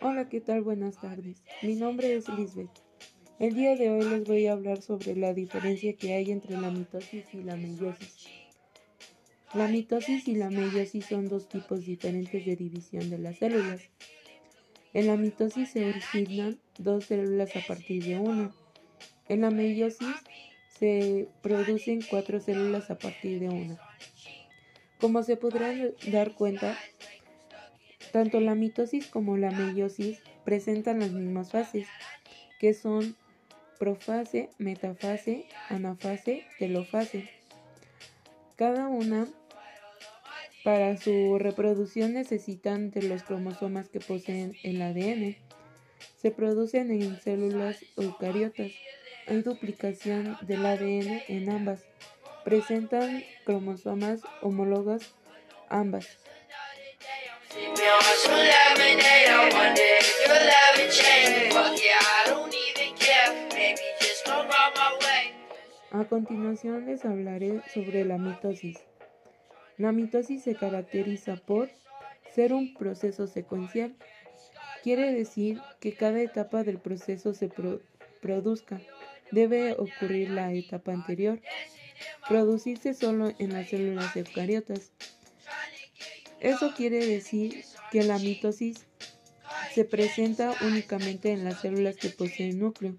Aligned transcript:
Hola, 0.00 0.28
¿qué 0.28 0.40
tal? 0.40 0.62
Buenas 0.62 1.00
tardes. 1.00 1.44
Mi 1.62 1.76
nombre 1.76 2.16
es 2.16 2.28
Lisbeth. 2.28 2.70
El 3.38 3.54
día 3.54 3.76
de 3.76 3.90
hoy 3.90 4.02
les 4.02 4.24
voy 4.24 4.46
a 4.48 4.52
hablar 4.52 4.82
sobre 4.82 5.14
la 5.14 5.32
diferencia 5.32 5.94
que 5.96 6.14
hay 6.14 6.32
entre 6.32 6.56
la 6.56 6.70
mitosis 6.70 7.32
y 7.34 7.42
la 7.42 7.54
meiosis. 7.54 8.26
La 9.52 9.68
mitosis 9.68 10.26
y 10.26 10.34
la 10.34 10.50
meiosis 10.50 11.06
son 11.06 11.28
dos 11.28 11.48
tipos 11.48 11.86
diferentes 11.86 12.44
de 12.44 12.56
división 12.56 13.10
de 13.10 13.18
las 13.18 13.38
células. 13.38 13.82
En 14.92 15.06
la 15.06 15.16
mitosis 15.16 15.70
se 15.70 15.88
originan 15.88 16.58
dos 16.78 17.06
células 17.06 17.54
a 17.56 17.60
partir 17.66 18.04
de 18.04 18.18
una. 18.18 18.52
En 19.28 19.40
la 19.42 19.50
meiosis 19.50 20.14
se 20.78 21.28
producen 21.42 22.00
cuatro 22.08 22.40
células 22.40 22.90
a 22.90 22.98
partir 22.98 23.40
de 23.40 23.48
una. 23.48 23.78
Como 25.00 25.22
se 25.22 25.36
podrán 25.36 25.92
dar 26.10 26.34
cuenta, 26.34 26.76
tanto 28.12 28.40
la 28.40 28.54
mitosis 28.54 29.06
como 29.06 29.36
la 29.36 29.50
meiosis 29.50 30.20
presentan 30.44 31.00
las 31.00 31.10
mismas 31.10 31.50
fases, 31.50 31.86
que 32.60 32.74
son 32.74 33.16
profase, 33.78 34.50
metafase, 34.58 35.46
anafase, 35.68 36.44
telofase. 36.58 37.28
Cada 38.56 38.88
una 38.88 39.26
para 40.64 40.96
su 40.96 41.38
reproducción 41.38 42.14
necesitan 42.14 42.90
de 42.90 43.02
los 43.02 43.22
cromosomas 43.22 43.88
que 43.88 44.00
poseen 44.00 44.54
el 44.62 44.80
ADN. 44.80 45.36
Se 46.16 46.30
producen 46.30 46.90
en 46.90 47.20
células 47.20 47.78
eucariotas. 47.96 48.72
Hay 49.26 49.42
duplicación 49.42 50.36
del 50.42 50.64
ADN 50.66 51.22
en 51.28 51.50
ambas. 51.50 51.80
Presentan 52.44 53.24
cromosomas 53.44 54.20
homólogos 54.42 55.14
ambas. 55.68 56.18
A 65.90 66.04
continuación 66.06 66.86
les 66.86 67.04
hablaré 67.04 67.62
sobre 67.72 68.04
la 68.04 68.18
mitosis. 68.18 68.78
La 69.78 69.92
mitosis 69.92 70.42
se 70.42 70.56
caracteriza 70.56 71.36
por 71.36 71.70
ser 72.34 72.52
un 72.52 72.74
proceso 72.74 73.26
secuencial. 73.26 73.94
Quiere 74.84 75.14
decir 75.14 75.62
que 75.80 75.94
cada 75.94 76.20
etapa 76.20 76.62
del 76.62 76.78
proceso 76.78 77.32
se 77.32 77.48
produzca. 78.20 78.82
Debe 79.30 79.72
ocurrir 79.72 80.28
la 80.28 80.52
etapa 80.52 80.92
anterior. 80.92 81.40
Producirse 82.28 82.92
solo 82.92 83.32
en 83.38 83.54
las 83.54 83.70
células 83.70 84.14
eucariotas. 84.14 84.92
Eso 86.38 86.74
quiere 86.76 87.06
decir 87.06 87.64
que 87.90 88.02
la 88.02 88.18
mitosis 88.18 88.84
se 89.72 89.86
presenta 89.86 90.52
únicamente 90.60 91.32
en 91.32 91.44
las 91.44 91.62
células 91.62 91.96
que 91.96 92.10
poseen 92.10 92.58
núcleo. 92.58 92.94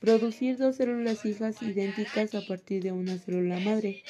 Producir 0.00 0.58
dos 0.58 0.74
células 0.74 1.24
hijas 1.24 1.62
idénticas 1.62 2.34
a 2.34 2.44
partir 2.44 2.82
de 2.82 2.90
una 2.90 3.16
célula 3.16 3.60
madre, 3.60 4.02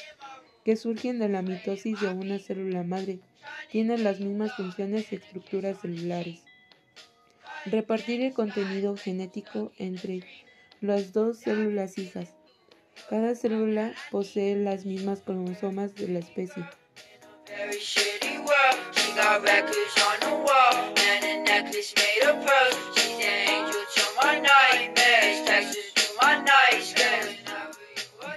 que 0.65 0.77
surgen 0.77 1.19
de 1.19 1.28
la 1.28 1.42
mitosis 1.42 2.00
de 2.00 2.09
una 2.09 2.39
célula 2.39 2.84
madre, 2.84 3.20
tienen 3.70 4.03
las 4.03 4.19
mismas 4.19 4.55
funciones 4.56 5.12
y 5.12 5.17
estructuras 5.17 5.78
celulares. 5.83 6.41
Repartir 7.66 8.22
el 8.22 8.33
contenido 8.33 8.97
genético 8.97 9.70
entre 9.77 10.22
las 10.80 11.12
dos 11.12 11.39
células 11.39 11.98
hijas. 11.98 12.30
Cada 13.11 13.34
célula 13.34 13.92
posee 14.11 14.56
las 14.56 14.86
mismas 14.86 15.20
cromosomas 15.20 15.94
de 15.94 16.08
la 16.08 16.20
especie. 16.20 16.64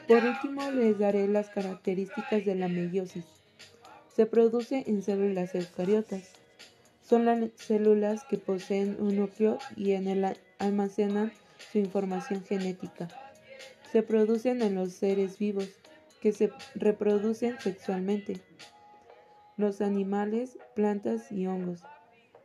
Por 0.07 0.25
último, 0.25 0.71
les 0.71 0.99
daré 0.99 1.27
las 1.29 1.49
características 1.49 2.43
de 2.43 2.55
la 2.55 2.67
meiosis. 2.67 3.25
Se 4.13 4.25
produce 4.25 4.83
en 4.85 5.01
células 5.01 5.55
eucariotas. 5.55 6.42
Son 7.03 7.25
las 7.25 7.51
células 7.55 8.23
que 8.23 8.37
poseen 8.37 8.95
un 8.99 9.17
núcleo 9.17 9.57
y 9.75 9.91
en 9.91 10.07
el 10.07 10.25
almacenan 10.57 11.33
su 11.71 11.77
información 11.77 12.43
genética. 12.43 13.09
Se 13.91 14.03
producen 14.03 14.61
en 14.61 14.75
los 14.75 14.93
seres 14.93 15.37
vivos, 15.37 15.69
que 16.21 16.31
se 16.31 16.51
reproducen 16.75 17.59
sexualmente. 17.59 18.39
Los 19.57 19.81
animales, 19.81 20.57
plantas 20.73 21.29
y 21.33 21.45
hongos, 21.47 21.83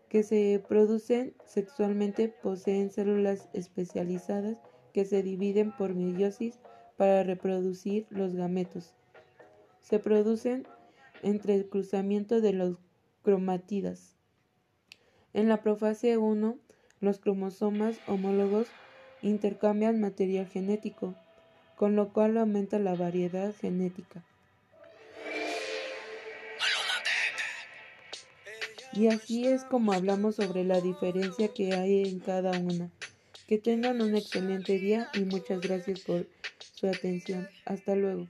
que 0.08 0.24
se 0.24 0.60
producen 0.68 1.34
sexualmente, 1.46 2.28
poseen 2.28 2.90
células 2.90 3.48
especializadas 3.52 4.58
que 4.92 5.04
se 5.04 5.22
dividen 5.22 5.70
por 5.76 5.94
meiosis 5.94 6.58
para 6.96 7.22
reproducir 7.22 8.08
los 8.10 8.34
gametos. 8.34 8.94
Se 9.80 10.00
producen 10.00 10.66
entre 11.22 11.54
el 11.54 11.68
cruzamiento 11.68 12.40
de 12.40 12.54
los 12.54 12.78
cromatidas. 13.22 14.17
En 15.38 15.48
la 15.48 15.62
profase 15.62 16.16
1, 16.16 16.58
los 17.00 17.20
cromosomas 17.20 18.00
homólogos 18.08 18.66
intercambian 19.22 20.00
material 20.00 20.48
genético, 20.48 21.14
con 21.76 21.94
lo 21.94 22.12
cual 22.12 22.36
aumenta 22.38 22.80
la 22.80 22.96
variedad 22.96 23.54
genética. 23.54 24.24
Y 28.92 29.06
así 29.06 29.46
es 29.46 29.62
como 29.62 29.92
hablamos 29.92 30.34
sobre 30.34 30.64
la 30.64 30.80
diferencia 30.80 31.54
que 31.54 31.72
hay 31.72 32.08
en 32.08 32.18
cada 32.18 32.58
una. 32.58 32.90
Que 33.46 33.58
tengan 33.58 34.00
un 34.00 34.16
excelente 34.16 34.76
día 34.80 35.08
y 35.14 35.20
muchas 35.20 35.60
gracias 35.60 36.00
por 36.00 36.26
su 36.74 36.88
atención. 36.88 37.48
Hasta 37.64 37.94
luego. 37.94 38.26